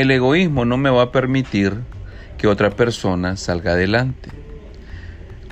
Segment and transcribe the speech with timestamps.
[0.00, 1.74] el egoísmo no me va a permitir
[2.38, 4.30] que otra persona salga adelante.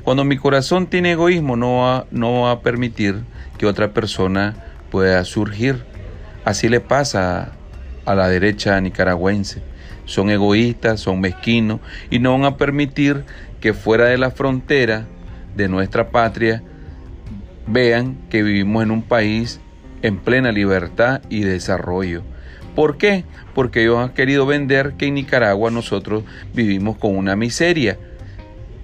[0.05, 3.25] Cuando mi corazón tiene egoísmo no va, no va a permitir
[3.59, 4.55] que otra persona
[4.89, 5.85] pueda surgir.
[6.45, 7.55] Así le pasa
[8.05, 9.63] a la derecha nicaragüense.
[10.05, 13.25] Son egoístas, son mezquinos y no van a permitir
[13.61, 15.07] que fuera de la frontera
[15.57, 16.63] de nuestra patria
[17.67, 19.61] vean que vivimos en un país
[20.07, 22.23] en plena libertad y desarrollo.
[22.75, 23.25] ¿Por qué?
[23.55, 26.25] Porque ellos han querido vender que en Nicaragua nosotros
[26.55, 27.99] vivimos con una miseria.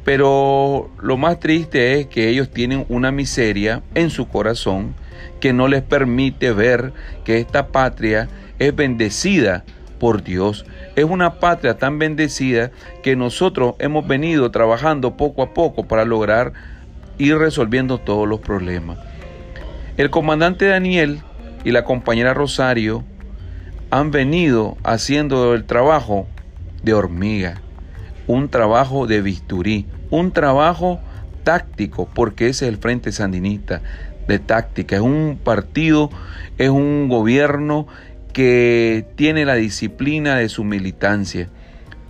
[0.04, 4.94] Pero lo más triste es que ellos tienen una miseria en su corazón
[5.40, 6.92] que no les permite ver
[7.24, 9.64] que esta patria es bendecida
[10.00, 10.64] por Dios.
[10.96, 12.72] Es una patria tan bendecida
[13.04, 16.52] que nosotros hemos venido trabajando poco a poco para lograr
[17.18, 19.11] ir resolviendo todos los problemas.
[19.98, 21.20] El comandante Daniel
[21.64, 23.05] y la compañera Rosario
[23.91, 26.27] han venido haciendo el trabajo
[26.83, 27.61] de hormiga,
[28.27, 30.98] un trabajo de bisturí, un trabajo
[31.44, 33.83] táctico, porque ese es el Frente Sandinista
[34.27, 36.09] de táctica, es un partido,
[36.56, 37.86] es un gobierno
[38.33, 41.50] que tiene la disciplina de su militancia,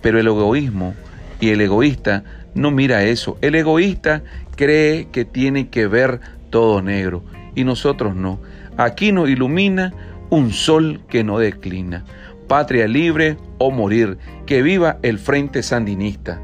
[0.01, 0.93] pero el egoísmo
[1.41, 2.23] y el egoísta
[2.55, 3.37] no mira eso.
[3.41, 4.23] El egoísta
[4.55, 8.39] cree que tiene que ver todo negro y nosotros no.
[8.77, 9.93] Aquí nos ilumina
[10.29, 12.05] un sol que no declina.
[12.47, 14.17] Patria libre o morir.
[14.45, 16.41] Que viva el Frente Sandinista.